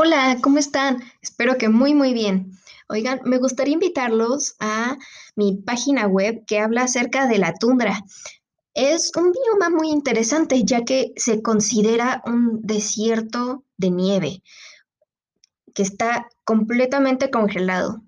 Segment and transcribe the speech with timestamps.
[0.00, 1.02] Hola, ¿cómo están?
[1.20, 2.52] Espero que muy, muy bien.
[2.88, 4.96] Oigan, me gustaría invitarlos a
[5.34, 8.04] mi página web que habla acerca de la tundra.
[8.74, 14.42] Es un bioma muy interesante ya que se considera un desierto de nieve
[15.74, 18.00] que está completamente congelado.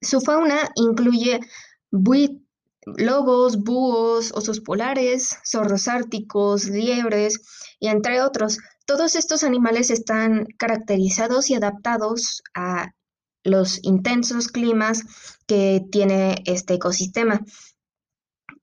[0.00, 1.38] Su fauna incluye
[2.86, 7.40] lobos, búhos, osos polares, zorros árticos, liebres
[7.78, 8.58] y entre otros.
[8.86, 12.92] Todos estos animales están caracterizados y adaptados a
[13.44, 15.04] los intensos climas
[15.46, 17.40] que tiene este ecosistema,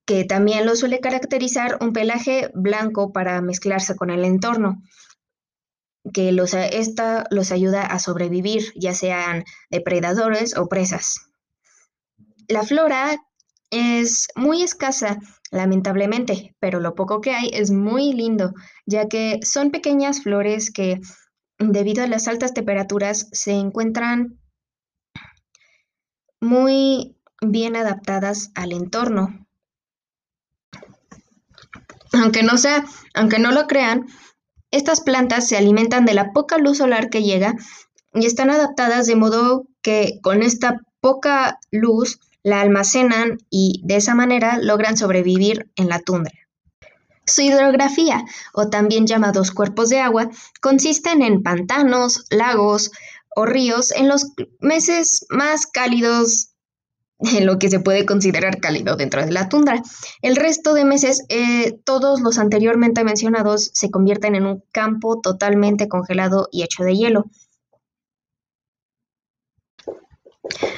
[0.05, 4.81] que también lo suele caracterizar un pelaje blanco para mezclarse con el entorno,
[6.13, 11.29] que los, esta los ayuda a sobrevivir, ya sean depredadores o presas.
[12.47, 13.17] La flora
[13.69, 15.19] es muy escasa,
[15.51, 18.53] lamentablemente, pero lo poco que hay es muy lindo,
[18.85, 20.99] ya que son pequeñas flores que,
[21.57, 24.39] debido a las altas temperaturas, se encuentran
[26.39, 29.45] muy bien adaptadas al entorno.
[32.13, 34.07] Aunque no sea, aunque no lo crean,
[34.71, 37.55] estas plantas se alimentan de la poca luz solar que llega
[38.13, 44.15] y están adaptadas de modo que con esta poca luz la almacenan y de esa
[44.15, 46.33] manera logran sobrevivir en la tundra.
[47.25, 50.29] Su hidrografía, o también llamados cuerpos de agua,
[50.61, 52.91] consisten en pantanos, lagos
[53.35, 56.49] o ríos en los meses más cálidos
[57.37, 59.81] en lo que se puede considerar cálido dentro de la tundra.
[60.21, 65.87] El resto de meses, eh, todos los anteriormente mencionados se convierten en un campo totalmente
[65.87, 67.25] congelado y hecho de hielo.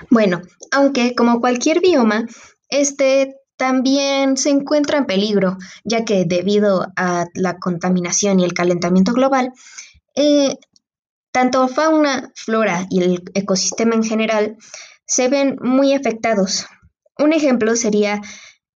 [0.09, 0.41] Bueno,
[0.71, 2.25] aunque como cualquier bioma,
[2.69, 9.13] este también se encuentra en peligro, ya que debido a la contaminación y el calentamiento
[9.13, 9.53] global,
[10.15, 10.57] eh,
[11.31, 14.57] tanto fauna, flora y el ecosistema en general
[15.05, 16.65] se ven muy afectados.
[17.17, 18.21] Un ejemplo sería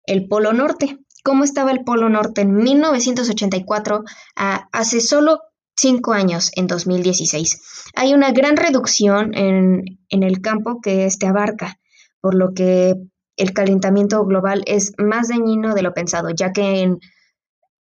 [0.05, 0.99] el Polo Norte.
[1.23, 4.05] ¿Cómo estaba el Polo Norte en 1984
[4.37, 5.41] hace solo
[5.77, 7.91] cinco años en 2016.
[7.95, 11.79] Hay una gran reducción en, el campo que este abarca,
[12.21, 12.95] por lo que
[13.37, 17.01] el calentamiento global es más dañino de lo pensado, ya que en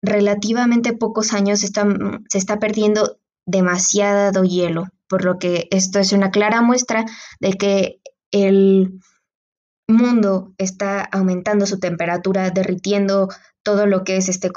[0.03, 1.67] relativamente pocos años se
[2.39, 7.05] está perdiendo demasiado hielo, por lo que esto es una clara muestra
[7.41, 9.01] de que el
[9.89, 13.29] mundo está aumentando su temperatura, derritiendo
[13.63, 14.51] todo lo que es este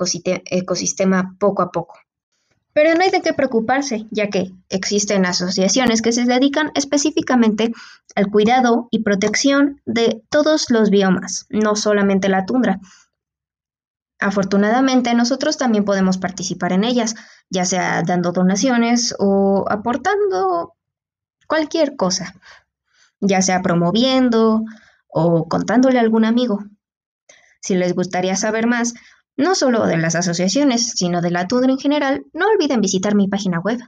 [0.45, 1.95] ecosistema poco a poco.
[2.73, 7.71] Pero no hay de qué preocuparse, ya que existen asociaciones que se dedican específicamente
[8.15, 12.79] al cuidado y protección de todos los biomas, no solamente la tundra.
[14.19, 17.15] Afortunadamente, nosotros también podemos participar en ellas,
[17.49, 20.75] ya sea dando donaciones o aportando
[21.47, 22.33] cualquier cosa,
[23.19, 24.63] ya sea promoviendo
[25.07, 26.63] o contándole a algún amigo.
[27.61, 28.93] Si les gustaría saber más,
[29.37, 33.27] no solo de las asociaciones, sino de la tundra en general, no olviden visitar mi
[33.27, 33.79] página web.